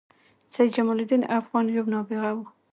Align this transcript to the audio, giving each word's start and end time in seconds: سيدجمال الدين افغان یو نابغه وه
سيدجمال 0.55 0.97
الدين 1.01 1.23
افغان 1.39 1.65
یو 1.75 1.85
نابغه 1.93 2.31
وه 2.35 2.47